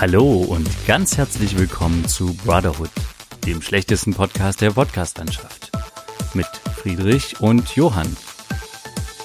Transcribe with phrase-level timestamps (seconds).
[0.00, 2.90] Hallo und ganz herzlich willkommen zu Brotherhood,
[3.44, 5.72] dem schlechtesten Podcast der Podcastlandschaft.
[6.34, 8.16] Mit Friedrich und Johann.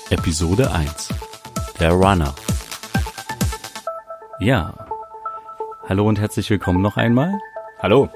[0.10, 1.10] Episode 1.
[1.80, 2.34] Der Runner.
[4.40, 4.88] Ja.
[5.88, 7.38] Hallo und herzlich willkommen noch einmal.
[7.78, 8.10] Hallo.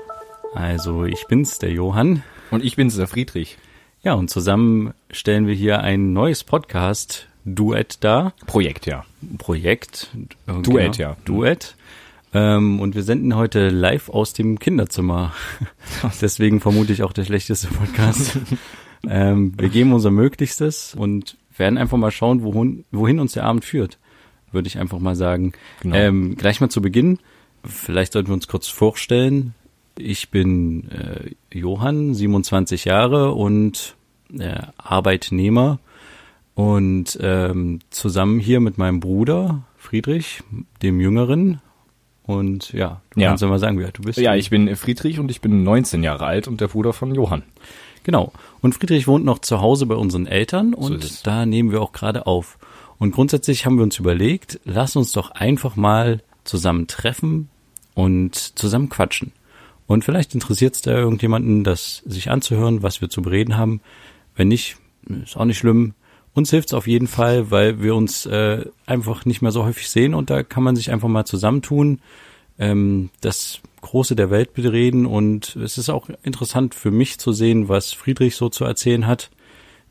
[0.55, 2.23] Also, ich bin's, der Johann.
[2.49, 3.59] Und ich bin's, der Friedrich.
[4.01, 8.33] Ja, und zusammen stellen wir hier ein neues Podcast-Duett dar.
[8.47, 9.05] Projekt, ja.
[9.37, 10.10] Projekt.
[10.47, 11.18] äh, Duett, ja.
[11.24, 11.76] Duett.
[12.33, 15.33] Ähm, und wir senden heute live aus dem Kinderzimmer.
[16.21, 18.39] Deswegen vermute ich auch der schlechteste Podcast.
[19.07, 23.65] ähm, wir geben unser Möglichstes und werden einfach mal schauen, wohin, wohin uns der Abend
[23.65, 23.97] führt.
[24.51, 25.54] Würde ich einfach mal sagen.
[25.82, 25.95] Genau.
[25.95, 27.19] Ähm, gleich mal zu Beginn.
[27.63, 29.54] Vielleicht sollten wir uns kurz vorstellen.
[29.97, 33.95] Ich bin äh, Johann, 27 Jahre und
[34.38, 35.80] äh, Arbeitnehmer
[36.53, 40.41] und ähm, zusammen hier mit meinem Bruder Friedrich,
[40.81, 41.61] dem Jüngeren.
[42.28, 43.30] Und ja, du Ja.
[43.30, 44.20] kannst ja mal sagen, wie alt du bist.
[44.20, 47.42] Ja, ich bin Friedrich und ich bin 19 Jahre alt und der Bruder von Johann.
[48.03, 48.31] Genau.
[48.61, 51.23] Und Friedrich wohnt noch zu Hause bei unseren Eltern und es.
[51.23, 52.58] da nehmen wir auch gerade auf.
[53.00, 57.50] Und grundsätzlich haben wir uns überlegt, lass uns doch einfach mal zusammen treffen
[57.94, 59.31] und zusammen quatschen.
[59.88, 63.80] Und vielleicht interessiert es da irgendjemanden, das sich anzuhören, was wir zu bereden haben.
[64.36, 64.78] Wenn nicht,
[65.23, 65.94] ist auch nicht schlimm.
[66.38, 69.89] Uns hilft es auf jeden Fall, weil wir uns äh, einfach nicht mehr so häufig
[69.89, 71.99] sehen und da kann man sich einfach mal zusammentun,
[72.59, 77.69] ähm, das Große der Welt bereden und es ist auch interessant für mich zu sehen,
[77.69, 79.31] was Friedrich so zu erzählen hat,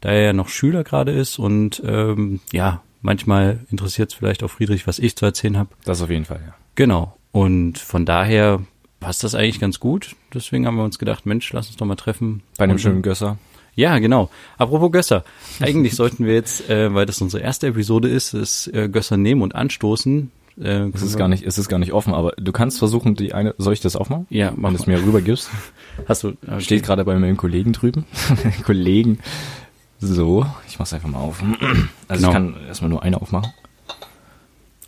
[0.01, 4.51] da er ja noch Schüler gerade ist und ähm, ja, manchmal interessiert es vielleicht auch
[4.53, 5.71] Friedrich, was ich zu erzählen habe.
[5.85, 6.55] Das auf jeden Fall, ja.
[6.77, 7.17] Genau.
[7.33, 8.63] Und von daher
[9.01, 10.15] passt das eigentlich ganz gut.
[10.33, 12.45] Deswegen haben wir uns gedacht, Mensch, lass uns doch mal treffen.
[12.57, 13.37] Bei einem Und- schönen Gösser.
[13.77, 14.29] Ja, genau.
[14.59, 15.25] Apropos Gösser.
[15.61, 19.43] Eigentlich sollten wir jetzt, äh, weil das unsere erste Episode ist, das äh, Gösser nehmen
[19.43, 20.31] und anstoßen.
[20.59, 23.35] Äh, Es ist gar nicht, es ist gar nicht offen, aber du kannst versuchen, die
[23.35, 24.27] eine, soll ich das aufmachen?
[24.31, 25.51] Ja, mach Wenn du es mir rübergibst.
[26.09, 26.61] Hast du, okay.
[26.61, 28.07] Steht gerade bei meinem Kollegen drüben.
[28.65, 29.19] Kollegen.
[29.99, 31.43] So, ich mach's einfach mal auf.
[32.09, 32.29] Also Genau.
[32.29, 33.53] ich kann erstmal nur eine aufmachen.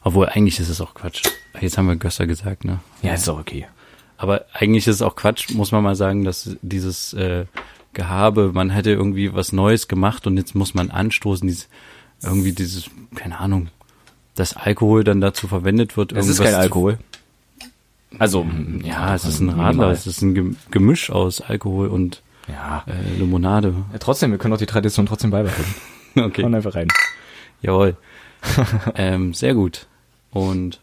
[0.03, 1.23] Obwohl, eigentlich ist es auch Quatsch.
[1.61, 2.81] Jetzt haben wir Gösser gesagt, ne?
[3.03, 3.67] Ja, ist doch okay.
[4.17, 7.45] Aber eigentlich ist es auch Quatsch, muss man mal sagen, dass dieses äh,
[7.95, 11.69] Gehabe, man hätte irgendwie was Neues gemacht und jetzt muss man anstoßen, dieses,
[12.23, 13.69] irgendwie dieses, keine Ahnung,
[14.35, 16.13] dass Alkohol dann dazu verwendet wird.
[16.13, 16.99] Es ist kein Alkohol.
[18.19, 18.47] Also,
[18.85, 22.85] Ja, es ist ein Radler, es ist ein Gem- Gemisch aus Alkohol und Ja.
[22.87, 23.75] äh, Limonade.
[23.93, 23.99] ja.
[23.99, 25.75] Trotzdem, wir können doch die Tradition trotzdem beibehalten.
[26.17, 26.43] Okay.
[26.43, 26.89] Hauen einfach rein.
[27.63, 27.97] Jawohl.
[28.97, 29.87] ähm, sehr gut.
[30.33, 30.81] Und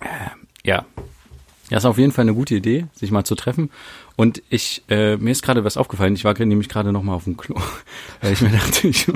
[0.00, 0.06] äh,
[0.64, 0.84] ja.
[1.70, 3.70] Ja, ist auf jeden Fall eine gute Idee, sich mal zu treffen.
[4.18, 6.14] Und ich, äh, mir ist gerade was aufgefallen.
[6.14, 7.54] Ich war nämlich gerade noch mal auf dem Klo,
[8.20, 9.06] weil ich mir dachte, ich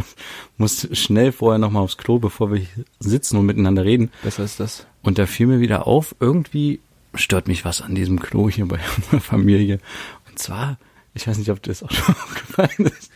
[0.59, 2.65] muss schnell vorher noch mal aufs Klo, bevor wir
[3.01, 4.13] sitzen und miteinander reden.
[4.23, 4.87] Besser ist das.
[5.03, 6.79] Und da fiel mir wieder auf, irgendwie
[7.15, 9.81] stört mich was an diesem Klo hier bei unserer Familie.
[10.31, 10.79] Und zwar,
[11.15, 13.11] ich weiß nicht, ob dir das auch schon aufgefallen ist.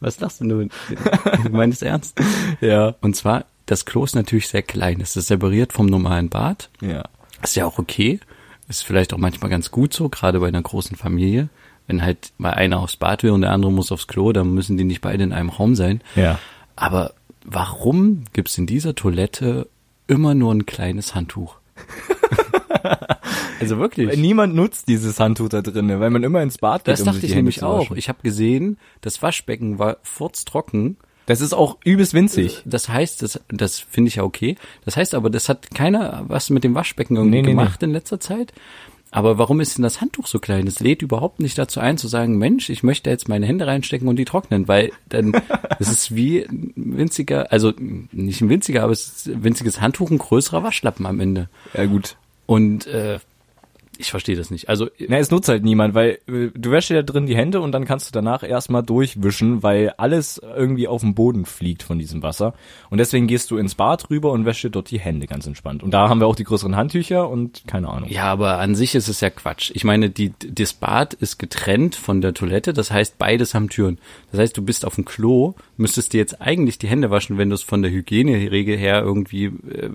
[0.00, 0.68] Was lachst denn du?
[0.68, 2.20] Du meinst ernst?
[2.60, 2.94] Ja.
[3.00, 5.00] Und zwar, das Klo ist natürlich sehr klein.
[5.00, 6.68] Es ist separiert vom normalen Bad.
[6.82, 7.04] Ja.
[7.42, 8.20] Ist ja auch okay.
[8.68, 11.48] Ist vielleicht auch manchmal ganz gut so, gerade bei einer großen Familie.
[11.86, 14.76] Wenn halt mal einer aufs Bad will und der andere muss aufs Klo, dann müssen
[14.76, 16.00] die nicht beide in einem Raum sein.
[16.16, 16.38] Ja.
[16.74, 19.68] Aber warum gibt's in dieser Toilette
[20.08, 21.58] immer nur ein kleines Handtuch?
[23.60, 24.16] also wirklich.
[24.16, 27.24] Niemand nutzt dieses Handtuch da drin, weil man immer ins Bad geht, Das um dachte
[27.24, 27.92] ich nämlich auch.
[27.92, 30.96] Ich habe gesehen, das Waschbecken war furztrocken.
[31.26, 32.62] Das ist auch übelst winzig.
[32.64, 34.56] Das heißt, das, das finde ich ja okay.
[34.84, 37.92] Das heißt aber, das hat keiner was mit dem Waschbecken irgendwie Nee, nee, gemacht in
[37.92, 38.52] letzter Zeit.
[39.10, 40.66] Aber warum ist denn das Handtuch so klein?
[40.66, 44.08] Es lädt überhaupt nicht dazu ein, zu sagen, Mensch, ich möchte jetzt meine Hände reinstecken
[44.08, 45.32] und die trocknen, weil dann
[45.78, 50.10] es ist wie ein winziger, also nicht ein winziger, aber es ist ein winziges Handtuch,
[50.10, 51.48] ein größerer Waschlappen am Ende.
[51.72, 52.16] Ja gut.
[52.46, 53.18] Und äh,
[53.98, 54.68] ich verstehe das nicht.
[54.68, 57.60] Also Na, es nutzt halt niemand, weil äh, du wäschst dir da drin die Hände
[57.60, 61.98] und dann kannst du danach erstmal durchwischen, weil alles irgendwie auf den Boden fliegt von
[61.98, 62.54] diesem Wasser.
[62.90, 65.82] Und deswegen gehst du ins Bad rüber und wäschst dir dort die Hände ganz entspannt.
[65.82, 68.08] Und da haben wir auch die größeren Handtücher und keine Ahnung.
[68.08, 69.70] Ja, aber an sich ist es ja Quatsch.
[69.74, 73.98] Ich meine, die, das Bad ist getrennt von der Toilette, das heißt, beides haben Türen.
[74.30, 77.50] Das heißt, du bist auf dem Klo, müsstest dir jetzt eigentlich die Hände waschen, wenn
[77.50, 79.90] du es von der Hygieneregel her irgendwie äh,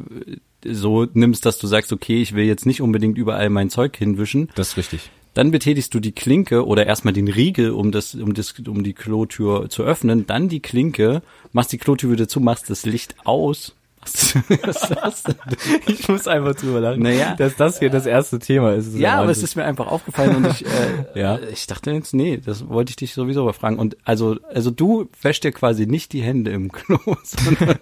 [0.65, 4.49] so nimmst, dass du sagst, okay, ich will jetzt nicht unbedingt überall mein Zeug hinwischen.
[4.55, 5.09] Das ist richtig.
[5.33, 8.93] Dann betätigst du die Klinke oder erstmal den Riegel, um das, um das, um die
[8.93, 11.21] Klotür zu öffnen, dann die Klinke,
[11.53, 13.73] machst die Klotür wieder zu, machst das Licht aus,
[14.03, 15.35] Was ist das denn?
[15.87, 17.35] Ich muss einfach drüber lachen, Naja.
[17.35, 18.93] dass das hier das erste Thema ist.
[18.93, 20.69] Das Ja, aber es ist mir einfach aufgefallen und ich, äh,
[21.19, 21.39] Ja.
[21.51, 23.77] ich dachte jetzt, nee, das wollte ich dich sowieso mal fragen.
[23.77, 27.77] Und also, also du wäschst dir quasi nicht die Hände im Klo, sondern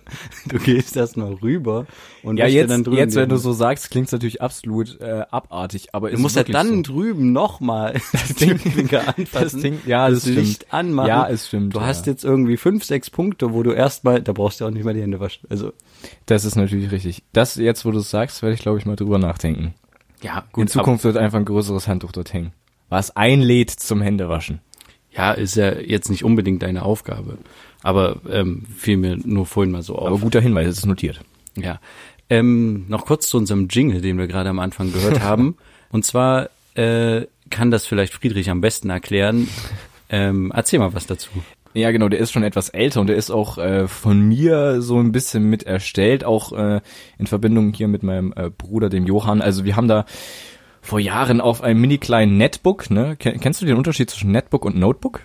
[0.48, 1.86] du gehst erst mal rüber
[2.24, 5.24] und ja, jetzt, dann drüben jetzt, wenn du so sagst, klingt es natürlich absolut äh,
[5.32, 6.94] abartig, aber Du ist musst ja dann so.
[6.94, 10.74] drüben nochmal das Türklinker anfassen, das Ding- ja, das Licht stimmt.
[10.74, 11.08] anmachen.
[11.08, 11.86] Ja, es stimmt, Du ja.
[11.86, 14.94] hast jetzt irgendwie fünf, sechs Punkte, wo du erstmal, da brauchst du auch nicht mal
[14.94, 15.48] die Hände waschen.
[15.50, 15.72] Also
[16.26, 17.24] Das ist natürlich richtig.
[17.34, 19.74] Das jetzt, wo du es sagst, werde ich, glaube ich, mal drüber nachdenken.
[20.22, 22.54] ja, In Zukunft wird einfach ein größeres Handtuch dort hängen.
[22.90, 24.62] Was einlädt zum Händewaschen.
[25.12, 27.38] Ja, ist ja jetzt nicht unbedingt deine Aufgabe.
[27.82, 30.08] Aber ähm, fiel mir nur vorhin mal so auf.
[30.08, 31.22] Aber guter Hinweis, es ist notiert.
[31.56, 31.80] Ja.
[32.30, 35.58] Ähm, noch kurz zu unserem Jingle, den wir gerade am Anfang gehört haben.
[35.92, 39.48] Und zwar äh, kann das vielleicht Friedrich am besten erklären.
[40.10, 41.30] Ähm, erzähl mal was dazu.
[41.74, 45.00] Ja, genau, der ist schon etwas älter und der ist auch äh, von mir so
[45.00, 46.82] ein bisschen mit erstellt, auch äh,
[47.20, 49.42] in Verbindung hier mit meinem äh, Bruder, dem Johann.
[49.42, 50.06] Also wir haben da
[50.82, 53.16] vor Jahren auf einem mini kleinen Netbook, ne?
[53.18, 55.22] Ken- Kennst du den Unterschied zwischen Netbook und Notebook?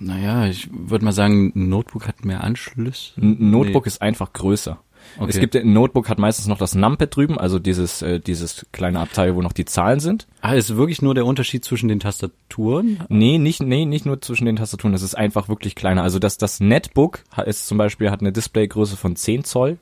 [0.00, 3.12] Naja, ich würde mal sagen, Notebook hat mehr Anschlüsse.
[3.20, 4.78] Ein Notebook ist einfach größer.
[5.18, 5.30] Okay.
[5.30, 9.00] Es gibt ein Notebook hat meistens noch das Numpad drüben, also dieses äh, dieses kleine
[9.00, 10.26] Abteil, wo noch die Zahlen sind.
[10.40, 13.04] Ah, ist wirklich nur der Unterschied zwischen den Tastaturen?
[13.08, 16.02] Nee, nicht nee, nicht nur zwischen den Tastaturen, das ist einfach wirklich kleiner.
[16.02, 19.78] Also das das Netbook ist zum Beispiel hat eine Displaygröße von 10 Zoll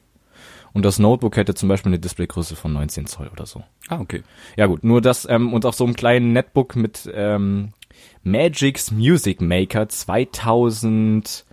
[0.72, 3.62] und das Notebook hätte zum Beispiel eine Displaygröße von 19 Zoll oder so.
[3.88, 4.22] Ah, okay.
[4.56, 7.72] Ja gut, nur das ähm, und auf so einem kleinen Netbook mit ähm,
[8.22, 11.44] Magic's Music Maker 2000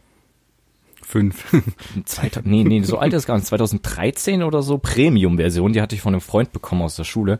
[1.10, 1.44] Fünf.
[2.06, 3.48] 2000, nee, nee, so alt ist gar nicht.
[3.48, 7.40] 2013 oder so, Premium-Version, die hatte ich von einem Freund bekommen aus der Schule.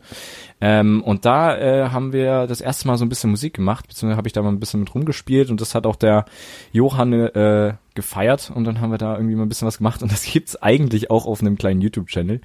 [0.60, 4.16] Ähm, und da äh, haben wir das erste Mal so ein bisschen Musik gemacht, beziehungsweise
[4.16, 6.24] habe ich da mal ein bisschen mit rumgespielt und das hat auch der
[6.72, 10.10] Johann äh, gefeiert und dann haben wir da irgendwie mal ein bisschen was gemacht und
[10.10, 12.40] das gibt's eigentlich auch auf einem kleinen YouTube-Channel.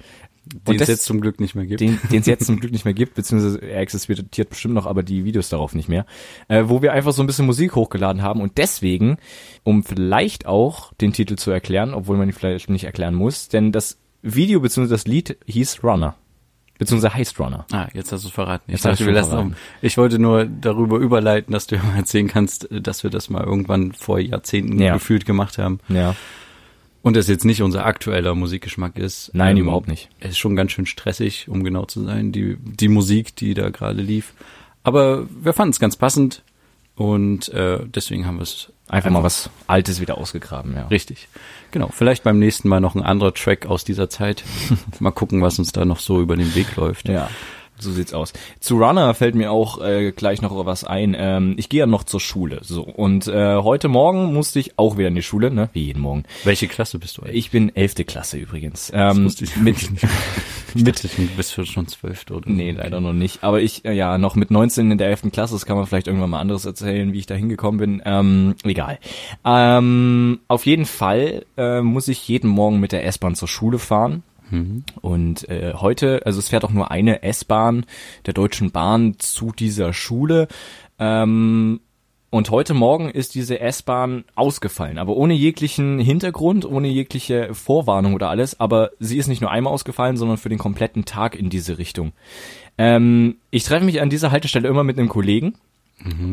[0.46, 1.80] Den es jetzt zum Glück nicht mehr gibt.
[1.80, 5.02] den den es jetzt zum Glück nicht mehr gibt, beziehungsweise er existiert bestimmt noch, aber
[5.02, 6.06] die Videos darauf nicht mehr,
[6.48, 9.16] äh, wo wir einfach so ein bisschen Musik hochgeladen haben und deswegen,
[9.64, 13.72] um vielleicht auch den Titel zu erklären, obwohl man ihn vielleicht nicht erklären muss, denn
[13.72, 16.14] das Video beziehungsweise das Lied hieß Runner,
[16.78, 17.66] beziehungsweise heißt Runner.
[17.72, 18.64] Ah, jetzt hast du es verraten.
[18.68, 19.48] Ich Jetzt dachte, wir lassen verraten.
[19.50, 19.56] um.
[19.82, 23.42] Ich wollte nur darüber überleiten, dass du ja mal erzählen kannst, dass wir das mal
[23.44, 24.94] irgendwann vor Jahrzehnten Ja.
[24.94, 25.80] gefühlt gemacht haben.
[25.88, 26.14] Ja.
[27.06, 29.30] Und das jetzt nicht unser aktueller Musikgeschmack ist.
[29.32, 30.08] Nein, überhaupt nicht.
[30.18, 33.70] Es ist schon ganz schön stressig, um genau zu sein, die, die Musik, die da
[33.70, 34.32] gerade lief.
[34.82, 36.42] Aber wir fanden es ganz passend
[36.96, 40.88] und äh, deswegen haben wir es Einfach mal was Altes wieder ausgegraben, ja.
[40.88, 41.28] Richtig.
[41.70, 41.90] Genau.
[41.92, 44.42] Vielleicht beim nächsten Mal noch ein anderer Track aus dieser Zeit.
[44.98, 47.08] mal gucken, was uns da noch so über den Weg läuft.
[47.08, 47.30] Ja.
[47.78, 48.32] So sieht's aus.
[48.60, 51.16] Zu Runner fällt mir auch äh, gleich noch was ein.
[51.18, 52.60] Ähm, ich gehe ja noch zur Schule.
[52.62, 55.68] So und äh, heute Morgen musste ich auch wieder in die Schule, ne?
[55.72, 56.24] Wie jeden Morgen.
[56.44, 57.36] Welche Klasse bist du eigentlich?
[57.36, 58.90] Ich bin elfte Klasse übrigens.
[58.94, 59.76] Ähm, ich mit.
[60.76, 63.42] Ich dachte, du bist schon zwölf oder nee, leider noch nicht.
[63.42, 66.06] Aber ich, äh, ja, noch mit 19 in der elften Klasse, das kann man vielleicht
[66.06, 68.02] irgendwann mal anderes erzählen, wie ich da hingekommen bin.
[68.04, 68.98] Ähm, egal.
[69.44, 74.22] Ähm, auf jeden Fall äh, muss ich jeden Morgen mit der S-Bahn zur Schule fahren.
[75.00, 77.86] Und äh, heute, also es fährt auch nur eine S-Bahn
[78.26, 80.48] der Deutschen Bahn zu dieser Schule.
[80.98, 81.80] Ähm,
[82.30, 88.28] und heute Morgen ist diese S-Bahn ausgefallen, aber ohne jeglichen Hintergrund, ohne jegliche Vorwarnung oder
[88.28, 88.58] alles.
[88.60, 92.12] Aber sie ist nicht nur einmal ausgefallen, sondern für den kompletten Tag in diese Richtung.
[92.78, 95.54] Ähm, ich treffe mich an dieser Haltestelle immer mit einem Kollegen.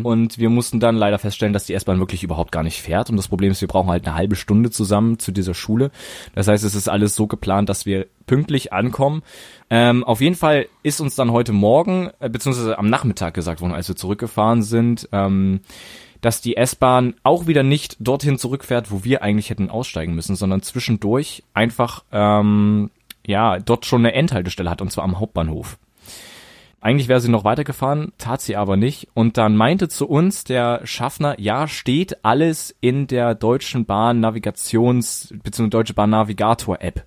[0.03, 3.09] Und wir mussten dann leider feststellen, dass die S-Bahn wirklich überhaupt gar nicht fährt.
[3.09, 5.89] Und das Problem ist, wir brauchen halt eine halbe Stunde zusammen zu dieser Schule.
[6.35, 9.23] Das heißt, es ist alles so geplant, dass wir pünktlich ankommen.
[9.69, 13.73] Ähm, auf jeden Fall ist uns dann heute Morgen, äh, beziehungsweise am Nachmittag gesagt worden,
[13.73, 15.61] als wir zurückgefahren sind, ähm,
[16.19, 20.61] dass die S-Bahn auch wieder nicht dorthin zurückfährt, wo wir eigentlich hätten aussteigen müssen, sondern
[20.61, 22.91] zwischendurch einfach ähm,
[23.25, 25.77] ja dort schon eine Endhaltestelle hat, und zwar am Hauptbahnhof.
[26.83, 29.07] Eigentlich wäre sie noch weitergefahren, tat sie aber nicht.
[29.13, 35.33] Und dann meinte zu uns der Schaffner, ja, steht alles in der Deutschen Bahn Navigations-
[35.43, 35.69] bzw.
[35.69, 37.05] Deutsche Bahn Navigator App.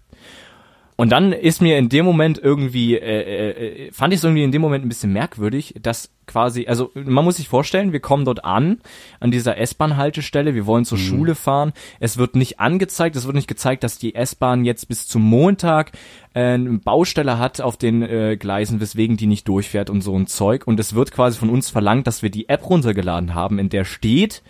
[0.97, 4.50] Und dann ist mir in dem Moment irgendwie, äh, äh, fand ich es irgendwie in
[4.50, 8.45] dem Moment ein bisschen merkwürdig, dass quasi, also man muss sich vorstellen, wir kommen dort
[8.47, 8.79] an,
[9.21, 13.47] an dieser S-Bahn-Haltestelle, wir wollen zur Schule fahren, es wird nicht angezeigt, es wird nicht
[13.47, 15.93] gezeigt, dass die S-Bahn jetzt bis zum Montag
[16.33, 20.26] äh, eine Baustelle hat auf den äh, Gleisen, weswegen die nicht durchfährt und so ein
[20.26, 20.67] Zeug.
[20.67, 23.85] Und es wird quasi von uns verlangt, dass wir die App runtergeladen haben, in der
[23.85, 24.43] steht,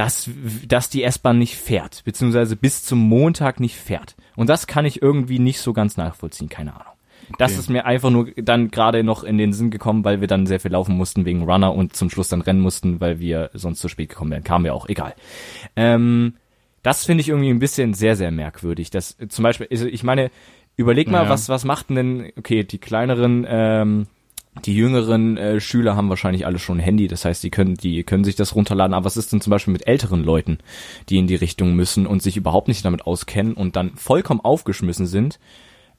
[0.00, 0.30] dass,
[0.66, 4.16] dass die S-Bahn nicht fährt, beziehungsweise bis zum Montag nicht fährt.
[4.36, 6.86] Und das kann ich irgendwie nicht so ganz nachvollziehen, keine Ahnung.
[7.38, 10.46] Das ist mir einfach nur dann gerade noch in den Sinn gekommen, weil wir dann
[10.46, 13.80] sehr viel laufen mussten wegen Runner und zum Schluss dann rennen mussten, weil wir sonst
[13.80, 14.42] zu spät gekommen wären.
[14.42, 15.14] Kamen wir auch, egal.
[15.76, 16.34] Ähm,
[16.82, 18.90] Das finde ich irgendwie ein bisschen sehr, sehr merkwürdig.
[18.90, 20.30] Das äh, zum Beispiel, also ich meine,
[20.76, 21.28] überleg mal, Ja.
[21.28, 24.06] was, was macht denn, okay, die kleineren, ähm,
[24.64, 28.02] die jüngeren äh, Schüler haben wahrscheinlich alle schon ein Handy, das heißt, die können, die
[28.02, 28.94] können sich das runterladen.
[28.94, 30.58] Aber was ist denn zum Beispiel mit älteren Leuten,
[31.08, 35.06] die in die Richtung müssen und sich überhaupt nicht damit auskennen und dann vollkommen aufgeschmissen
[35.06, 35.38] sind?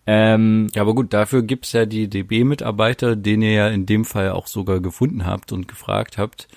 [0.06, 4.32] Ähm, Ja, aber gut, dafür gibt's ja die DB-Mitarbeiter, den ihr ja in dem Fall
[4.32, 6.48] auch sogar gefunden habt und gefragt habt.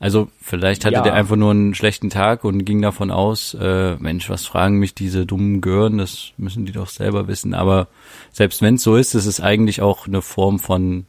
[0.00, 1.02] Also vielleicht hatte Ja.
[1.02, 4.94] der einfach nur einen schlechten Tag und ging davon aus, äh, Mensch, was fragen mich
[4.94, 7.54] diese dummen Gören, das müssen die doch selber wissen.
[7.54, 7.88] Aber
[8.30, 11.06] selbst wenn es so ist, ist es eigentlich auch eine Form von,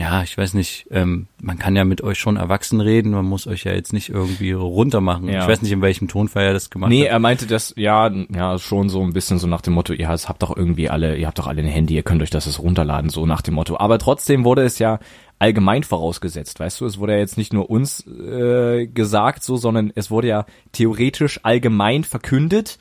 [0.00, 3.46] ja, ich weiß nicht, ähm, man kann ja mit euch schon erwachsen reden, man muss
[3.46, 5.28] euch ja jetzt nicht irgendwie runtermachen.
[5.28, 5.42] Ja.
[5.42, 7.10] Ich weiß nicht, in welchem Tonfall er das gemacht Nee, hat.
[7.10, 10.42] er meinte das, ja, ja, schon so ein bisschen so nach dem Motto, es habt
[10.42, 13.10] doch irgendwie alle, ihr habt doch alle ein Handy, ihr könnt euch das jetzt runterladen,
[13.10, 13.78] so nach dem Motto.
[13.78, 15.00] Aber trotzdem wurde es ja
[15.38, 19.92] allgemein vorausgesetzt, weißt du, es wurde ja jetzt nicht nur uns äh, gesagt so, sondern
[19.94, 22.78] es wurde ja theoretisch allgemein verkündet,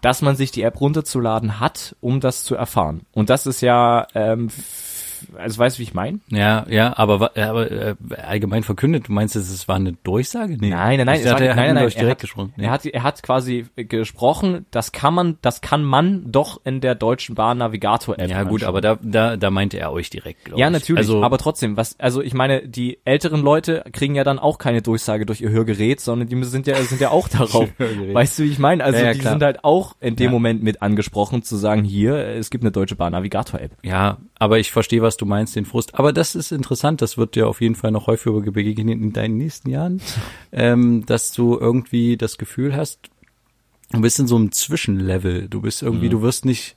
[0.00, 3.02] dass man sich die App runterzuladen hat, um das zu erfahren.
[3.12, 4.48] Und das ist ja, ähm,
[5.36, 6.20] also weißt du, wie ich meine?
[6.28, 10.56] Ja, ja, aber, ja, aber äh, allgemein verkündet, du meinst, es war eine Durchsage?
[10.60, 10.70] Nee.
[10.70, 12.20] Nein, nein, nein, Ich es war- er nein, hat nein, mit euch er direkt hat-
[12.22, 12.54] gesprochen.
[12.58, 16.94] Er hat, er hat quasi gesprochen, das kann man, das kann man doch in der
[16.94, 18.28] Deutschen Bahn Navigator App.
[18.30, 18.68] ja, gut, anschauen.
[18.68, 20.72] aber da, da, da meinte er euch direkt, glaube ja, ich.
[20.72, 24.58] natürlich, Also, aber trotzdem, was, also ich meine, die älteren Leute kriegen ja dann auch
[24.58, 27.68] keine Durchsage durch ihr Hörgerät, sondern die sind ja, sind ja auch darauf.
[27.78, 28.82] Weißt du, wie ich meine?
[28.84, 29.32] Also Ja, ja, die klar.
[29.34, 30.30] sind halt auch in dem Ja.
[30.30, 33.72] Moment mit angesprochen, zu sagen, hier, es gibt eine Deutsche Bahn Navigator App.
[33.82, 35.94] ja, aber ich verstehe, was du meinst, den Frust.
[35.94, 39.36] Aber das ist interessant, das wird dir auf jeden Fall noch häufiger begegnen in deinen
[39.36, 40.00] nächsten Jahren,
[40.52, 43.10] ähm, dass du irgendwie das Gefühl hast,
[43.90, 45.48] du bist in so einem Zwischenlevel.
[45.48, 46.76] Du bist irgendwie, du wirst nicht,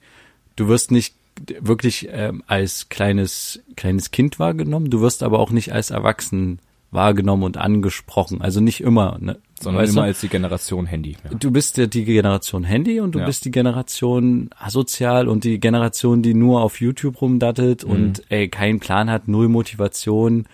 [0.55, 1.15] du wirst nicht
[1.59, 4.89] wirklich ähm, als kleines kleines Kind wahrgenommen.
[4.89, 6.59] Du wirst aber auch nicht als Erwachsen
[6.91, 8.41] wahrgenommen und angesprochen.
[8.41, 9.37] Also nicht immer, ne?
[9.65, 10.07] Sondern Weißt immer du?
[10.07, 11.17] als die Generation Handy.
[11.29, 11.37] Ja.
[11.37, 13.25] Du bist ja die Generation Handy und du Ja.
[13.25, 17.91] bist die Generation asozial und die Generation, die nur auf YouTube rumdattelt Mhm.
[17.91, 20.45] und ey, keinen Plan hat, null Motivation.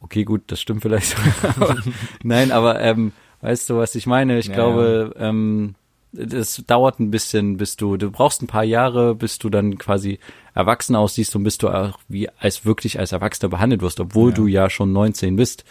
[0.00, 1.16] Okay, gut, das stimmt vielleicht.
[1.42, 1.76] aber,
[2.22, 4.38] nein, aber ähm, weißt du, was ich meine?
[4.38, 5.74] Ich Ja, glaube, ähm,
[6.12, 10.18] das dauert ein bisschen, bis du, du brauchst ein paar Jahre, bis du dann quasi
[10.54, 14.34] erwachsen aussiehst und bis du auch wie als wirklich als Erwachsener behandelt wirst, obwohl Ja.
[14.36, 15.64] du ja schon 19 bist,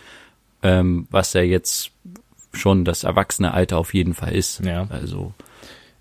[0.61, 1.91] ähm, was ja jetzt
[2.55, 4.63] schon das erwachsene Alter auf jeden Fall ist.
[4.65, 4.87] Ja.
[4.89, 5.33] Also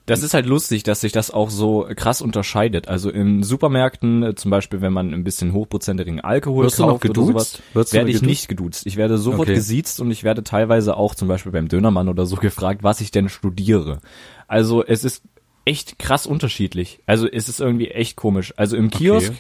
[0.07, 2.89] Das ist halt lustig, dass sich das auch so krass unterscheidet.
[2.89, 7.23] Also in Supermärkten, äh, zum Beispiel, wenn man ein bisschen hochprozentigen Alkohol Wirst kauft oder
[7.23, 8.29] sowas, Wirst werde ich geduzt?
[8.29, 8.87] nicht geduzt.
[8.87, 9.55] Ich werde sofort Okay.
[9.55, 13.11] gesiezt und ich werde teilweise auch zum Beispiel beim Dönermann oder so gefragt, was ich
[13.13, 14.01] denn studiere.
[14.47, 15.23] Also es ist
[15.65, 17.01] echt krass unterschiedlich.
[17.07, 18.53] Also es ist irgendwie echt komisch.
[18.59, 19.33] Also im Kiosk,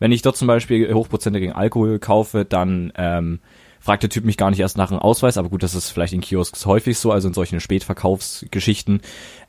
[0.00, 3.38] wenn ich dort zum Beispiel hochprozentigen Alkohol kaufe, dann ähm,
[3.80, 6.12] fragt der Typ mich gar nicht erst nach einem Ausweis, aber gut, das ist vielleicht
[6.12, 9.00] in Kiosks häufig so, also in solchen Spätverkaufsgeschichten.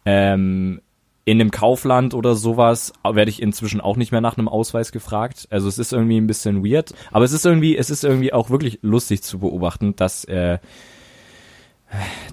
[0.05, 0.81] Ähm,
[1.25, 5.47] in einem Kaufland oder sowas werde ich inzwischen auch nicht mehr nach einem Ausweis gefragt.
[5.51, 8.49] Also es ist irgendwie ein bisschen weird, aber es ist irgendwie, es ist irgendwie auch
[8.49, 10.57] wirklich lustig zu beobachten, dass äh,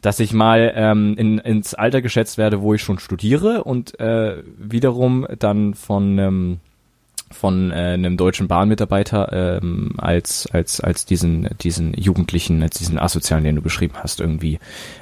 [0.03, 4.43] dass ich mal ähm, in, ins Alter geschätzt werde, wo ich schon studiere und äh,
[4.59, 6.61] wiederum dann von ähm,
[7.31, 13.45] von äh, einem deutschen Bahnmitarbeiter ähm, als als als diesen diesen Jugendlichen, als diesen asozialen,
[13.45, 14.59] den du beschrieben hast, irgendwie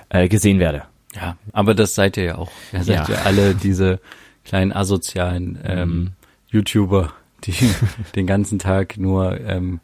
[0.08, 0.84] äh, gesehen werde.
[1.14, 2.50] ja, aber das seid ihr ja auch.
[2.72, 3.22] Ihr seid ja, Ja.
[3.24, 4.00] alle diese
[4.44, 6.10] kleinen asozialen ähm, Mhm.
[6.50, 7.12] YouTuber,
[7.44, 7.52] die
[8.16, 9.80] den ganzen Tag nur ähm,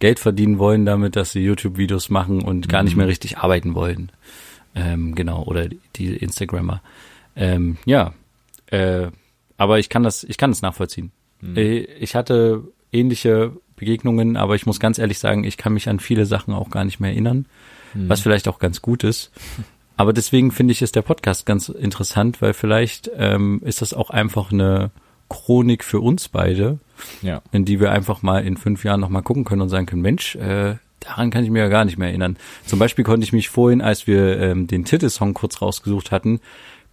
[0.00, 2.86] Geld verdienen wollen damit, dass sie YouTube-Videos machen und gar Mhm.
[2.86, 4.10] nicht mehr richtig arbeiten wollen.
[4.74, 6.82] Ähm, genau, oder die Instagrammer.
[7.36, 8.12] Ähm, ja,
[8.66, 9.06] äh,
[9.56, 11.12] aber ich kann das, ich kann das nachvollziehen.
[11.56, 15.98] Äh, Ich hatte ähnliche Begegnungen, aber ich muss ganz ehrlich sagen, ich kann mich an
[16.00, 17.46] viele Sachen auch gar nicht mehr erinnern,
[17.94, 18.08] Mhm.
[18.08, 19.30] was vielleicht auch ganz gut ist.
[19.96, 24.10] Aber deswegen finde ich ist der Podcast ganz interessant, weil vielleicht ähm, ist das auch
[24.10, 24.90] einfach eine
[25.28, 26.78] Chronik für uns beide,
[27.22, 27.42] Ja.
[27.52, 30.34] in die wir einfach mal in fünf Jahren nochmal gucken können und sagen können, Mensch,
[30.34, 32.36] äh, daran kann ich mir ja gar nicht mehr erinnern.
[32.66, 36.40] Zum Beispiel konnte ich mich vorhin, als wir ähm, den Titelsong kurz rausgesucht hatten,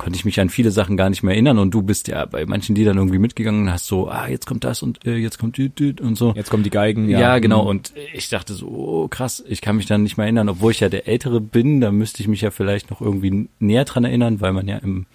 [0.01, 2.47] konnte ich mich an viele Sachen gar nicht mehr erinnern und du bist ja bei
[2.47, 5.59] manchen Liedern irgendwie mitgegangen und hast so, ah, jetzt kommt das und äh, jetzt kommt
[5.59, 6.33] düt, und so.
[6.35, 7.07] Jetzt kommen die Geigen.
[7.07, 7.61] Ja, genau.
[7.61, 7.67] Mhm.
[7.67, 10.79] Und ich dachte so, oh, krass, ich kann mich dann nicht mehr erinnern, obwohl ich
[10.79, 14.41] ja der Ältere bin, da müsste ich mich ja vielleicht noch irgendwie näher dran erinnern,
[14.41, 15.05] weil man ja im,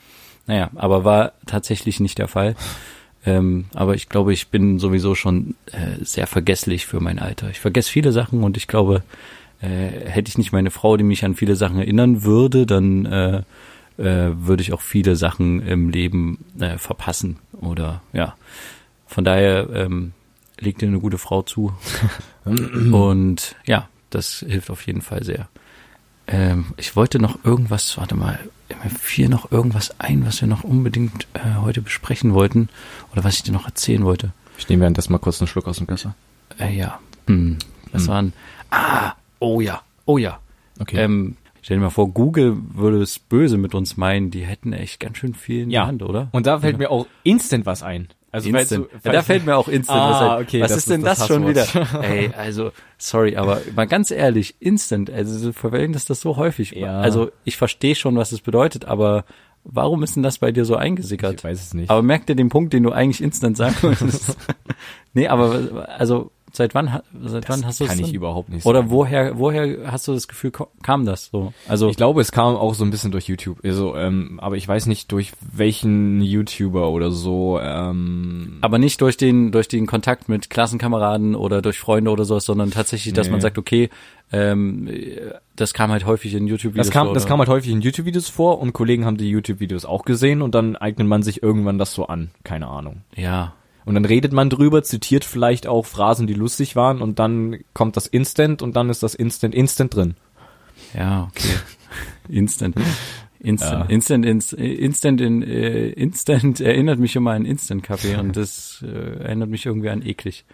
[0.47, 2.55] naja, aber war tatsächlich nicht der Fall.
[3.25, 7.51] Ähm, aber ich glaube, ich bin sowieso schon äh, sehr vergesslich für mein Alter.
[7.51, 9.03] Ich vergesse viele Sachen und ich glaube,
[9.61, 13.43] äh, hätte ich nicht meine Frau, die mich an viele Sachen erinnern würde, dann äh,
[13.99, 17.39] äh, würde ich auch viele Sachen im Leben äh, verpassen.
[17.53, 18.35] Oder ja.
[19.07, 20.13] Von daher ähm,
[20.59, 21.75] legt dir eine gute Frau zu.
[22.45, 25.49] Und ja, das hilft auf jeden Fall sehr.
[26.27, 28.39] ähm, ich wollte noch irgendwas, warte mal,
[28.69, 32.69] mir fiel noch irgendwas ein, was wir noch unbedingt äh, heute besprechen wollten
[33.13, 34.33] oder was ich dir noch erzählen wollte.
[34.59, 36.15] Ich nehme währenddessen mal kurz einen Schluck aus dem Gösser.
[36.59, 36.99] Äh, ja,
[37.29, 37.59] hm.
[37.93, 38.09] was Hm.
[38.09, 38.33] waren?
[38.71, 40.39] Ah, oh ja, oh ja.
[40.81, 40.97] Okay.
[40.99, 44.31] Ähm, stell dir mal vor, Google würde es böse mit uns meinen.
[44.31, 46.29] Die hätten echt ganz schön viel in ja, der Hand, oder?
[46.31, 48.07] Und da fällt mir auch instant was ein.
[48.31, 48.87] Also Instant.
[48.93, 50.43] du- ja, da fällt mir auch Instant Ah, was ein.
[50.45, 51.67] okay, was ist ist denn das das, schon wieder?
[52.03, 56.71] Ey, also, sorry, aber mal ganz ehrlich, Instant, also so verwenden das das so häufig.
[56.71, 57.01] Ja.
[57.01, 59.25] Also, ich verstehe schon, was es bedeutet, aber
[59.65, 61.35] warum ist denn das bei dir so eingesickert?
[61.41, 61.91] Ich weiß es nicht.
[61.91, 64.37] Aber merk dir den Punkt, den du eigentlich Instant sagen wolltest.
[65.15, 68.15] nee, aber, also, seit wann, seit wann hast du kann es ich denn?
[68.15, 68.91] überhaupt nicht Oder sagen.
[68.91, 71.53] woher, woher hast du das Gefühl, kam das so?
[71.69, 73.59] Also, Ich glaube, es kam auch so ein bisschen durch YouTube.
[73.65, 77.61] Also, ähm, aber ich weiß nicht durch welchen YouTuber oder so.
[77.61, 82.45] Ähm, aber nicht durch den, durch den Kontakt mit Klassenkameraden oder durch Freunde oder sowas,
[82.45, 83.33] sondern tatsächlich, dass Nee.
[83.33, 83.91] man sagt, okay,
[84.33, 84.89] ähm,
[85.55, 88.29] das kam halt häufig in YouTube-Videos das kam, vor, das kam halt häufig in YouTube-Videos
[88.29, 91.93] vor und Kollegen haben die YouTube-Videos auch gesehen und dann eignet man sich irgendwann das
[91.95, 92.31] so an.
[92.43, 93.03] Keine Ahnung.
[93.15, 93.53] Ja,
[93.87, 97.97] Und dann redet man drüber, zitiert vielleicht auch Phrasen, die lustig waren und dann kommt
[97.97, 100.15] das Instant und dann ist das Instant Instant drin.
[100.93, 101.55] ja, okay.
[102.29, 102.77] Instant.
[103.39, 103.95] Instant, Ja.
[103.95, 109.51] Instant, ins, Instant, in, äh, Instant erinnert mich immer an Instant-Kaffee und das äh, erinnert
[109.51, 110.45] mich irgendwie an eklig.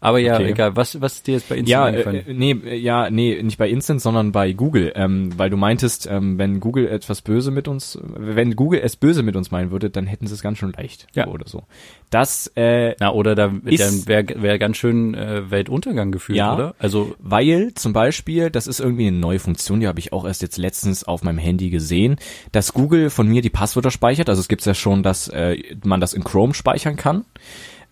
[0.00, 0.50] Aber ja, Okay.
[0.50, 0.76] egal.
[0.76, 2.26] Was, was ist dir jetzt bei Instant Ja, eingefallen?
[2.26, 6.38] äh, nee, ja, nee, nicht bei Instant, sondern bei Google, ähm, weil du meintest, ähm,
[6.38, 10.06] wenn Google etwas böse mit uns, wenn Google es böse mit uns meinen würde, dann
[10.06, 11.26] hätten sie es ganz schön leicht Ja.
[11.26, 11.64] oder so.
[12.08, 13.62] Das, äh, Na, oder da dann
[14.06, 16.54] wäre wär ganz schön äh, Weltuntergang gefühlt, Ja.
[16.54, 16.74] oder?
[16.78, 20.42] Also, Weil zum Beispiel, das ist irgendwie eine neue Funktion, die habe ich auch erst
[20.42, 22.16] jetzt letztens auf meinem Handy gesehen,
[22.52, 24.28] dass Google von mir die Passwörter speichert.
[24.28, 27.24] Also es gibt ja schon, dass äh, man das in Chrome speichern kann.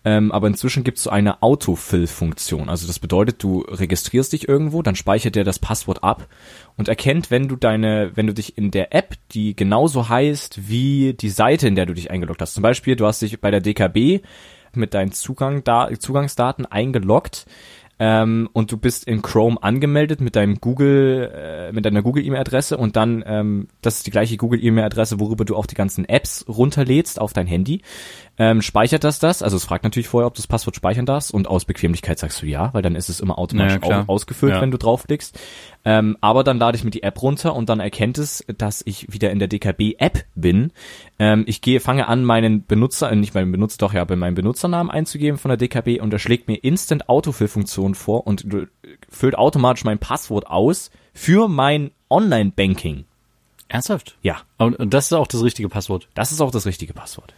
[0.05, 2.69] Ähm, aber inzwischen gibt es so eine Autofill-Funktion.
[2.69, 6.27] Also das bedeutet, du registrierst dich irgendwo, dann speichert der das Passwort ab
[6.77, 11.13] und erkennt, wenn du deine, wenn du dich in der App, die genauso heißt wie
[11.13, 12.53] die Seite, in der du dich eingeloggt hast.
[12.53, 14.23] Zum Beispiel, du hast dich bei der DKB
[14.73, 17.45] mit deinen Zugang, da, Zugangsdaten eingeloggt
[18.01, 22.95] ähm, und du bist in Chrome angemeldet mit deinem Google, äh, mit deiner Google-E-Mail-Adresse und
[22.95, 27.33] dann, ähm, das ist die gleiche Google-E-Mail-Adresse, worüber du auch die ganzen Apps runterlädst auf
[27.33, 27.81] dein Handy,
[28.39, 31.33] ähm, speichert das das, also es fragt natürlich vorher, ob du das Passwort speichern darfst
[31.33, 34.61] und aus Bequemlichkeit sagst du ja, weil dann ist es immer automatisch Naja, ausgefüllt, Ja.
[34.61, 35.37] wenn du draufklickst.
[35.85, 39.11] Ähm, aber dann lade ich mir die App runter und dann erkennt es, dass ich
[39.11, 40.71] wieder in der DKB-App bin.
[41.19, 44.35] Ähm, ich gehe, fange an, meinen Benutzer, äh, nicht meinen Benutzer, doch ja, aber meinen
[44.35, 48.67] Benutzernamen einzugeben von der DKB und er schlägt mir Instant Autofill-Funktion vor und äh,
[49.09, 53.03] füllt automatisch mein Passwort aus für mein Online-Banking.
[53.67, 54.15] ernsthaft?
[54.21, 56.07] Ja, und das ist auch das richtige Passwort.
[56.13, 57.33] das ist auch das richtige Passwort.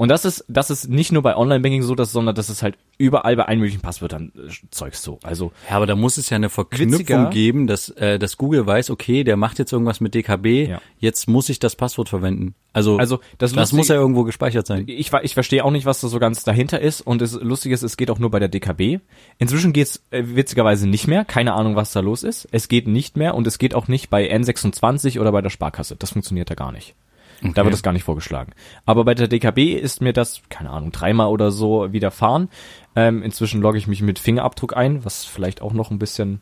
[0.00, 2.78] Und das ist, das ist nicht nur bei Online-Banking so, dass, sondern das ist halt
[2.96, 5.18] überall bei allen möglichen Passwörtern äh, Zeugs so.
[5.22, 8.66] Also, Ja, aber da muss es ja eine Verknüpfung Witziger- geben, dass, äh, dass Google
[8.66, 10.80] weiß, okay, der macht jetzt irgendwas mit DKB, Ja.
[11.00, 12.54] jetzt muss ich das Passwort verwenden.
[12.72, 14.84] Also, Also, das das, muss ja irgendwo gespeichert sein.
[14.86, 17.02] ich, ich verstehe auch nicht, was da so ganz dahinter ist.
[17.02, 19.00] Und das Lustige ist, es geht auch nur bei der DKB.
[19.38, 21.26] Inzwischen geht's äh, witzigerweise nicht mehr.
[21.26, 22.48] Keine Ahnung, was da los ist.
[22.52, 25.96] Es geht nicht mehr und es geht auch nicht bei N26 oder bei der Sparkasse.
[25.96, 26.94] Das funktioniert da gar nicht.
[27.42, 28.52] Da wird das gar nicht vorgeschlagen.
[28.84, 32.48] Aber bei der DKB ist mir das, keine Ahnung, dreimal oder so widerfahren.
[32.96, 36.40] Ähm, inzwischen logge ich mich mit Fingerabdruck ein, was vielleicht auch noch ein bisschen,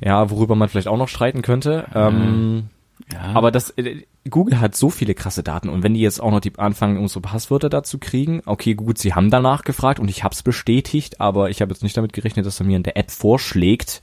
[0.00, 1.86] ja, worüber man vielleicht auch noch streiten könnte.
[1.94, 2.70] Ähm,
[3.12, 3.32] Ja.
[3.34, 6.40] aber das äh, Google hat so viele krasse Daten und wenn die jetzt auch noch
[6.40, 10.32] die anfangen unsere Passwörter dazu kriegen, okay, gut, sie haben danach gefragt und ich habe
[10.34, 13.10] es bestätigt, aber ich habe jetzt nicht damit gerechnet, dass er mir in der App
[13.10, 14.02] vorschlägt,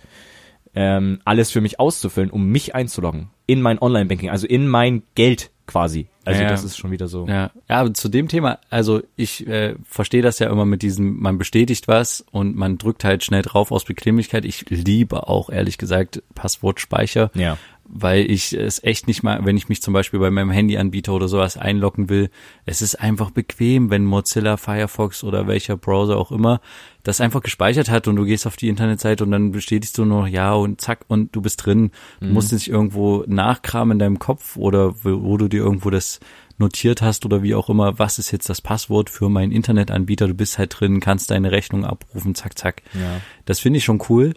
[0.75, 5.49] ähm, alles für mich auszufüllen, um mich einzuloggen in mein Online-Banking, also in mein Geld
[5.65, 6.07] quasi.
[6.23, 7.27] Also Ja, das ist schon wieder so.
[7.27, 11.19] Ja, ja, aber zu dem Thema, also ich äh, verstehe das ja immer mit diesem,
[11.19, 14.45] man bestätigt was und man drückt halt schnell drauf aus Bequemlichkeit.
[14.45, 17.57] Ich liebe auch ehrlich gesagt Passwortspeicher, Ja.
[17.91, 21.27] Weil ich es echt nicht mal, wenn ich mich zum Beispiel bei meinem Handyanbieter oder
[21.27, 22.29] sowas einloggen will,
[22.65, 26.61] es ist einfach bequem, wenn Mozilla, Firefox oder welcher Browser auch immer
[27.03, 30.27] das einfach gespeichert hat und du gehst auf die Internetseite und dann bestätigst du nur
[30.27, 31.91] ja und zack und du bist drin.
[32.19, 36.19] Du musst nicht irgendwo nachkramen in deinem Kopf oder wo, wo du dir irgendwo das
[36.57, 40.33] notiert hast oder wie auch immer, was ist jetzt das Passwort für meinen Internetanbieter, du
[40.33, 42.83] bist halt drin, kannst deine Rechnung abrufen, zack, zack.
[42.93, 43.21] Ja.
[43.45, 44.33] Das finde ich schon cool.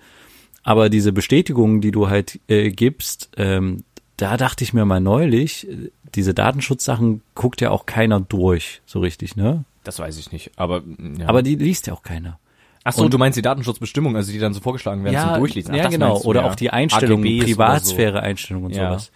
[0.65, 3.85] Aber diese Bestätigungen, die du halt äh, gibst, ähm,
[4.17, 9.01] da dachte ich mir mal neulich, äh, diese Datenschutzsachen guckt ja auch keiner durch, so
[9.01, 9.65] richtig, ne?
[9.85, 10.83] Das weiß ich nicht, aber
[11.19, 11.29] ja.
[11.29, 12.39] Aber die liest ja auch keiner.
[12.85, 15.73] Ach so, und- du meinst die Datenschutzbestimmungen, also die dann so vorgeschlagen werden zum Durchlesen.
[15.75, 16.19] Ach, ja genau.
[16.21, 16.51] du, Oder ja.
[16.51, 18.91] auch die Einstellungen, Privatsphäre-Einstellungen und Ja.
[18.91, 19.11] sowas.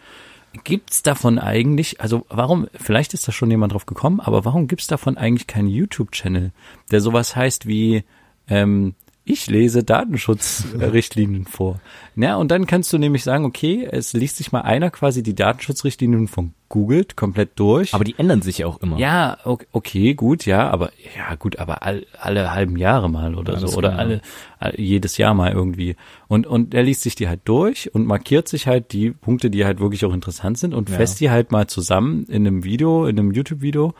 [0.64, 4.86] Gibt's davon eigentlich, also warum, vielleicht ist da schon jemand drauf gekommen, aber warum gibt's
[4.86, 6.50] davon eigentlich keinen YouTube-Channel,
[6.90, 8.04] der sowas heißt wie,
[8.48, 8.94] ähm,
[9.28, 11.80] ich lese Datenschutzrichtlinien vor.
[12.14, 15.34] Ja, und dann kannst du nämlich sagen, okay, es liest sich mal einer quasi die
[15.34, 17.92] Datenschutzrichtlinien von Google komplett durch.
[17.94, 18.98] Aber die ändern sich ja auch immer.
[18.98, 23.58] Ja, okay, gut, ja, aber ja, gut, aber all, alle halben Jahre mal oder Ja,
[23.66, 24.20] so oder kann alle,
[24.58, 25.96] all- jedes Jahr mal irgendwie.
[26.28, 29.64] Und und er liest sich die halt durch und markiert sich halt die Punkte, die
[29.64, 30.96] halt wirklich auch interessant sind und Ja.
[30.96, 33.92] fässt die halt mal zusammen in einem Video, in einem YouTube Video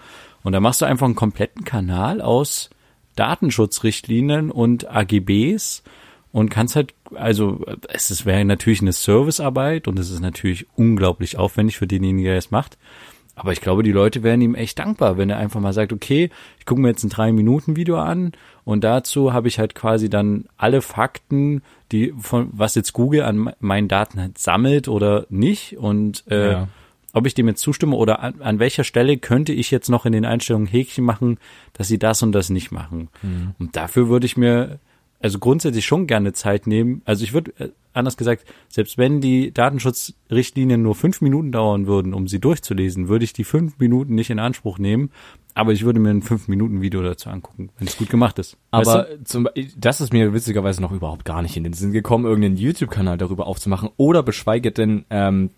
[0.42, 2.70] und dann machst du einfach einen kompletten Kanal aus
[3.16, 5.82] Datenschutzrichtlinien und AGBs
[6.32, 11.78] und kannst halt, also es wäre natürlich eine Servicearbeit und es ist natürlich unglaublich aufwendig
[11.78, 12.76] für denjenigen, der es macht.
[13.38, 16.30] Aber ich glaube, die Leute wären ihm echt dankbar, wenn er einfach mal sagt, okay,
[16.58, 18.32] ich gucke mir jetzt ein drei Minuten Video an
[18.64, 23.36] und dazu habe ich halt quasi dann alle Fakten, die von was jetzt Google an
[23.36, 26.68] me- meinen Daten halt sammelt oder nicht und äh, Ja.
[27.16, 30.12] Ob ich dem jetzt zustimme oder an, an welcher Stelle könnte ich jetzt noch in
[30.12, 31.38] den Einstellungen Häkchen machen,
[31.72, 33.08] dass sie das und das nicht machen.
[33.58, 34.80] Und dafür würde ich mir
[35.22, 37.00] also grundsätzlich schon gerne Zeit nehmen.
[37.06, 42.12] Also ich würde, äh, anders gesagt, selbst wenn die Datenschutzrichtlinien nur fünf Minuten dauern würden,
[42.12, 45.10] um sie durchzulesen, würde ich die fünf Minuten nicht in Anspruch nehmen.
[45.54, 48.58] Aber ich würde mir ein fünf Minuten Video dazu angucken, wenn es gut gemacht ist.
[48.72, 49.24] Weißt Aber du?
[49.24, 53.16] zum, das ist mir witzigerweise noch überhaupt gar nicht in den Sinn gekommen, irgendeinen YouTube-Kanal
[53.16, 55.48] darüber aufzumachen oder beschweige denn ähm,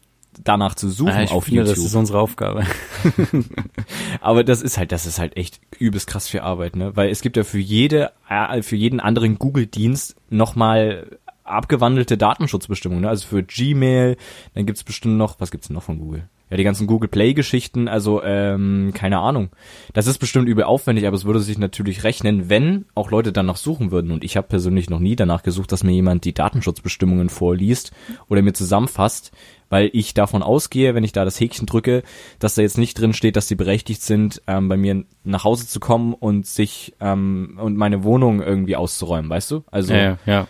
[0.45, 1.77] danach zu suchen Ah, ich auf finde, YouTube.
[1.77, 2.65] das ist unsere Aufgabe.
[4.21, 6.97] Aber das ist halt, das ist halt echt übelst krass für Arbeit, ne?
[6.97, 13.09] Weil es gibt ja für jede, äh, für jeden anderen Google-Dienst nochmal abgewandelte Datenschutzbestimmungen, ne?
[13.09, 14.17] Also für Gmail,
[14.55, 16.29] dann gibt's bestimmt noch, was gibt's denn noch von Google?
[16.51, 19.51] Ja, die ganzen Google Play-Geschichten, also ähm, keine Ahnung.
[19.93, 23.57] Das ist bestimmt übel aufwendig, aber es würde sich natürlich rechnen, wenn auch Leute danach
[23.57, 24.11] suchen würden.
[24.11, 27.93] Und ich habe persönlich noch nie danach gesucht, dass mir jemand die Datenschutzbestimmungen vorliest
[28.29, 29.33] oder mir zusammenfasst,
[29.69, 32.03] weil ich davon ausgehe, wenn ich da das Häkchen drücke,
[32.39, 35.67] dass da jetzt nicht drin steht, dass sie berechtigt sind, ähm, bei mir nach Hause
[35.67, 39.65] zu kommen und sich ähm, und meine Wohnung irgendwie auszuräumen, weißt du?
[39.71, 40.47] Also ja, ja.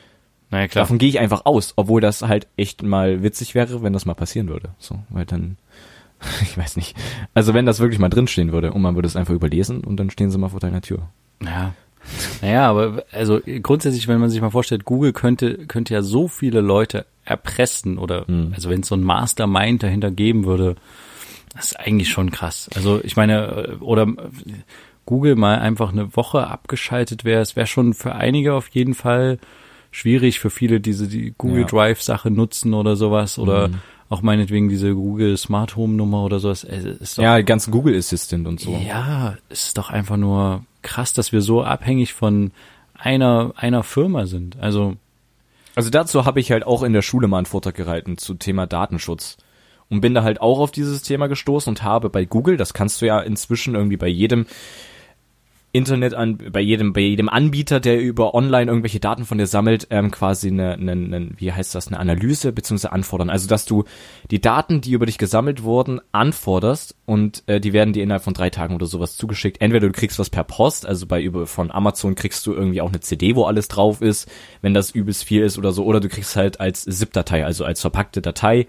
[0.50, 0.84] Naja, klar.
[0.84, 4.14] davon gehe ich einfach aus, obwohl das halt echt mal witzig wäre, wenn das mal
[4.14, 4.70] passieren würde.
[4.78, 5.58] So, weil dann,
[6.42, 6.96] ich weiß nicht.
[7.34, 10.10] Also wenn das wirklich mal drinstehen würde und man würde es einfach überlesen und dann
[10.10, 11.08] stehen sie mal vor deiner Tür.
[11.44, 11.74] Ja.
[12.40, 16.60] Naja, aber also grundsätzlich, wenn man sich mal vorstellt, Google könnte, könnte ja so viele
[16.60, 18.52] Leute erpressen oder Hm.
[18.54, 20.76] also wenn es so ein Mastermind dahinter geben würde,
[21.54, 22.70] das ist eigentlich schon krass.
[22.74, 24.14] Also ich meine, äh, oder äh,
[25.04, 29.38] Google mal einfach eine Woche abgeschaltet wäre, es wäre schon für einige auf jeden Fall
[29.90, 31.66] schwierig, für viele, diese die Google Ja.
[31.66, 33.74] Drive Sache nutzen oder sowas oder Mhm.
[34.08, 36.64] Auch meinetwegen diese Google Smart Home Nummer oder sowas.
[36.64, 38.72] Ist doch Ja, ganzen Google Assistant und so.
[38.72, 42.52] ja, es ist doch einfach nur krass, dass wir so abhängig von
[42.94, 44.58] einer, einer Firma sind.
[44.60, 44.96] Also,
[45.74, 48.66] Also dazu habe ich halt auch in der Schule mal einen Vortrag gehalten zu Thema
[48.66, 49.36] Datenschutz.
[49.90, 53.00] Und bin da halt auch auf dieses Thema gestoßen und habe bei Google, das kannst
[53.00, 54.44] du ja inzwischen irgendwie bei jedem
[55.70, 59.86] Internet an, bei jedem, bei jedem Anbieter, der über online irgendwelche Daten von dir sammelt,
[59.90, 63.28] ähm, quasi eine, eine, eine, wie heißt das, eine Analyse beziehungsweise anfordern.
[63.28, 63.84] Also dass du
[64.30, 68.32] die Daten, die über dich gesammelt wurden, anforderst und äh, die werden dir innerhalb von
[68.32, 69.60] drei Tagen oder sowas zugeschickt.
[69.60, 72.88] Entweder du kriegst was per Post, also bei über von Amazon kriegst du irgendwie auch
[72.88, 74.26] eine CD, wo alles drauf ist,
[74.62, 77.82] wenn das übelst viel ist oder so, oder du kriegst halt als ZIP-Datei, also als
[77.82, 78.66] verpackte Datei,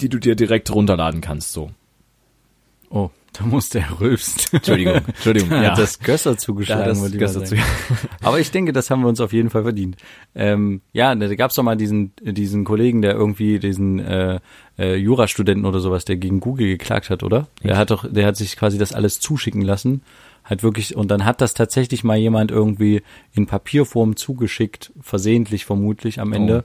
[0.00, 1.52] die du dir direkt runterladen kannst.
[1.52, 1.70] So.
[2.90, 4.52] oh, da muss der rülpst.
[4.52, 5.50] Entschuldigung, Entschuldigung.
[5.50, 5.70] Da ja.
[5.70, 7.62] hat das Gösser Da zugeschlagen, hat das Gösser sagen.
[8.22, 9.96] Aber ich denke, das haben wir uns auf jeden Fall verdient.
[10.34, 14.40] Ähm, ja, da gab's doch mal diesen, diesen Kollegen, der irgendwie diesen äh,
[14.78, 17.48] äh, Jurastudenten oder sowas, der gegen Google geklagt hat, oder?
[17.62, 20.02] Der hat doch, der hat sich quasi das alles zuschicken lassen.
[20.44, 26.20] Halt wirklich, und dann hat das tatsächlich mal jemand irgendwie in Papierform zugeschickt, versehentlich vermutlich
[26.20, 26.64] am Ende.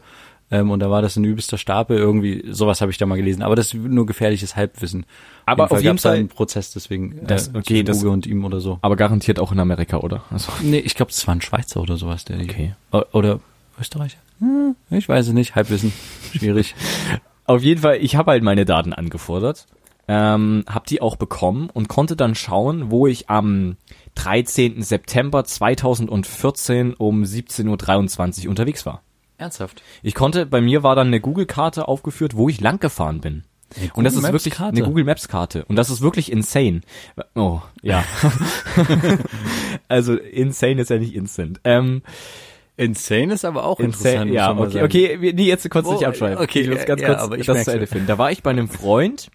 [0.52, 3.42] Ähm, und da war das ein übelster Stapel, irgendwie, sowas habe ich da mal gelesen.
[3.42, 5.06] Aber das ist nur gefährliches Halbwissen.
[5.46, 8.44] Aber auf jeden gab's da Fall- einen Prozess deswegen, Das- äh, okay, das- und ihm
[8.44, 8.78] oder so.
[8.82, 10.24] Aber garantiert auch in Amerika, oder?
[10.30, 12.74] Also, Nee, ich glaube, das war ein Schweizer oder sowas, der Okay.
[12.92, 13.40] O- Oder
[13.80, 14.18] Österreicher?
[14.40, 15.56] Hm, ich weiß es nicht.
[15.56, 15.94] Halbwissen.
[16.36, 16.76] Schwierig.
[17.46, 19.66] Auf jeden Fall, ich habe halt meine Daten angefordert,
[20.08, 23.78] ähm, habe die auch bekommen und konnte dann schauen, wo ich am
[24.16, 24.82] 13.
[24.84, 29.02] September 2014 um 17.23 Uhr unterwegs war.
[29.42, 29.84] Ernsthaft?
[30.04, 33.44] Ich konnte, bei mir war dann eine Google-Karte aufgeführt, wo ich lang gefahren bin.
[33.94, 34.78] und das ist Maps wirklich Karte?
[34.78, 35.66] eine Google Maps Karte.
[35.66, 36.82] Und das ist wirklich insane.
[37.36, 38.04] Oh, ja.
[39.88, 41.60] also insane ist ja nicht instant.
[41.64, 42.02] Ähm,
[42.78, 44.86] Insane ist aber auch Insane, muss ja, okay, sagen.
[44.86, 46.40] okay, nee, jetzt kurz Oh, nicht abschreiben.
[46.44, 48.08] okay, ich muss ganz ja, kurz das zu Ende finden.
[48.08, 49.30] Da war ich bei einem Freund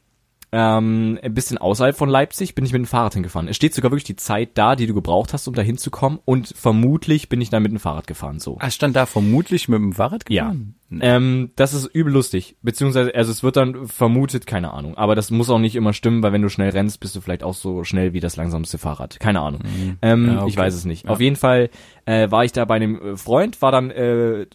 [0.53, 3.49] ähm, ein bisschen außerhalb von Leipzig bin ich mit dem Fahrrad hingefahren.
[3.49, 6.19] Es steht sogar wirklich die Zeit da, die du gebraucht hast, um da hinzukommen.
[6.25, 8.39] Und vermutlich bin ich dann mit dem Fahrrad gefahren.
[8.39, 8.57] So.
[8.61, 10.45] Ah, stand da vermutlich mit dem Fahrrad Ja.
[10.45, 10.75] gefahren?
[11.01, 12.57] Ähm, das ist übel lustig.
[12.63, 14.97] Beziehungsweise, also es wird dann vermutet, keine Ahnung.
[14.97, 17.43] Aber das muss auch nicht immer stimmen, weil wenn du schnell rennst, bist du vielleicht
[17.43, 19.19] auch so schnell wie das langsamste Fahrrad.
[19.19, 19.63] Keine Ahnung.
[20.01, 20.29] Ähm, Mhm.
[20.29, 20.49] Ja, okay.
[20.51, 21.05] Ich weiß es nicht.
[21.07, 21.11] Ja.
[21.11, 21.71] Auf jeden Fall
[22.05, 24.47] äh, war ich da bei einem Freund, war dann äh,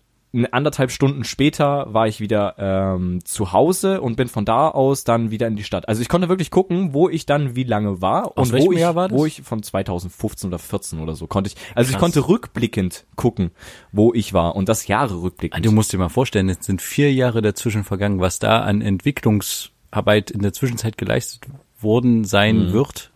[0.51, 5.29] anderthalb Stunden später war ich wieder ähm, zu Hause und bin von da aus dann
[5.29, 5.89] wieder in die Stadt.
[5.89, 8.79] Also ich konnte wirklich gucken, wo ich dann wie lange war Aus und wo ich,
[8.81, 11.55] wo ich von 2015 oder 14 oder so konnte ich.
[11.75, 12.13] Also ich Krass.
[12.13, 13.51] konnte rückblickend gucken,
[13.91, 15.57] wo ich war und das Jahre rückblickend.
[15.57, 18.81] Ah, Du musst dir mal vorstellen, jetzt sind vier Jahre dazwischen vergangen, was da an
[18.81, 21.43] Entwicklungsarbeit in der Zwischenzeit geleistet
[21.79, 22.71] worden sein Mhm.
[22.73, 23.11] wird,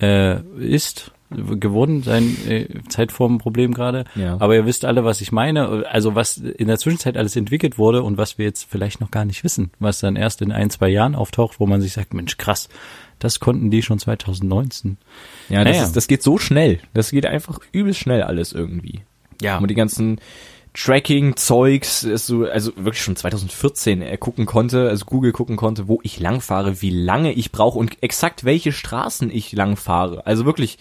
[0.00, 4.04] äh, ist geworden, sein äh, Zeitformproblem gerade.
[4.14, 4.36] Ja.
[4.40, 5.86] Aber ihr wisst alle, was ich meine.
[5.90, 9.24] Also was in der Zwischenzeit alles entwickelt wurde und was wir jetzt vielleicht noch gar
[9.24, 12.38] nicht wissen, was dann erst in ein, zwei Jahren auftaucht, wo man sich sagt, Mensch,
[12.38, 12.68] krass,
[13.18, 14.96] das konnten die schon 2019.
[15.48, 15.86] Ja, das, Naja.
[15.86, 16.78] ist, das geht so schnell.
[16.94, 19.02] Das geht einfach übel schnell alles irgendwie.
[19.42, 19.58] Ja.
[19.58, 20.20] Und die ganzen
[20.74, 26.20] Tracking-Zeugs, so, also wirklich schon 2014 er gucken konnte, also Google gucken konnte, wo ich
[26.20, 30.24] langfahre, wie lange ich brauche und exakt welche Straßen ich langfahre.
[30.26, 30.78] Also wirklich,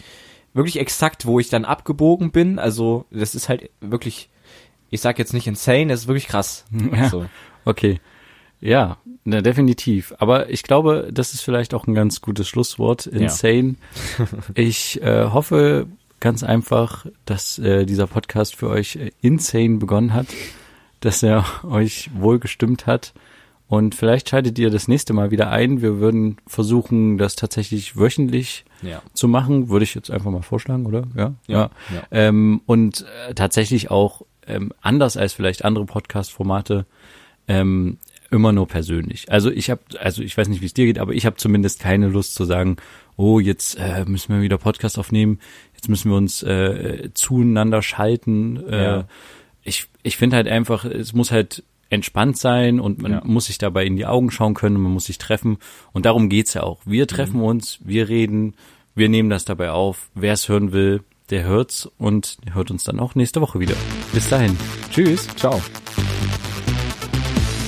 [0.57, 2.59] wirklich exakt, wo ich dann abgebogen bin.
[2.59, 4.29] Also das ist halt wirklich,
[4.89, 6.65] ich sag jetzt nicht insane, das ist wirklich krass.
[6.91, 7.09] Ja.
[7.09, 7.25] So.
[7.63, 7.99] Okay.
[8.59, 10.13] Ja, na, definitiv.
[10.17, 13.05] Aber ich glaube, das ist vielleicht auch ein ganz gutes Schlusswort.
[13.05, 13.75] Insane.
[14.55, 15.87] ich äh, hoffe
[16.19, 20.27] ganz einfach, dass äh, dieser Podcast für euch äh, insane begonnen hat,
[21.01, 23.13] dass er euch wohl gestimmt hat.
[23.67, 25.81] Und vielleicht schaltet ihr das nächste Mal wieder ein.
[25.81, 29.01] Wir würden versuchen, das tatsächlich wöchentlich Ja.
[29.13, 31.03] zu machen, würde ich jetzt einfach mal vorschlagen, oder?
[31.15, 31.33] Ja.
[31.47, 32.03] Ja, ja.
[32.11, 36.85] Ähm, und äh, tatsächlich auch ähm, anders als vielleicht andere Podcast-Formate
[37.47, 37.97] ähm,
[38.29, 39.31] immer nur persönlich.
[39.31, 41.79] Also ich habe, also ich weiß nicht, wie es dir geht, aber ich habe zumindest
[41.79, 42.77] keine Lust zu sagen,
[43.15, 45.39] oh, jetzt äh, müssen wir wieder Podcast aufnehmen,
[45.73, 48.57] jetzt müssen wir uns äh, zueinander schalten.
[48.69, 49.07] Äh, Ja.
[49.63, 53.21] Ich, ich finde halt einfach, es muss halt entspannt sein und man Ja.
[53.23, 55.57] muss sich dabei in die Augen schauen können und man muss sich treffen.
[55.93, 56.79] Und darum geht's ja auch.
[56.85, 58.55] Wir treffen uns, wir reden,
[58.95, 60.09] wir nehmen das dabei auf.
[60.15, 63.75] Wer es hören will, der hört's und hört uns dann auch nächste Woche wieder.
[64.13, 64.55] Bis dahin.
[64.91, 65.27] Tschüss.
[65.35, 65.61] Ciao.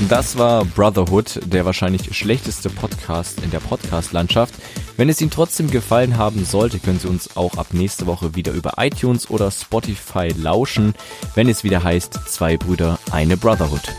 [0.07, 4.53] Das war Brotherhood, der wahrscheinlich schlechteste Podcast in der Podcast-Landschaft.
[4.95, 8.53] Wenn es Ihnen trotzdem gefallen haben sollte, können Sie uns auch ab nächste Woche wieder
[8.53, 10.93] über iTunes oder Spotify lauschen,
[11.35, 13.93] wenn es wieder heißt Zwei Brüder, eine Brotherhood.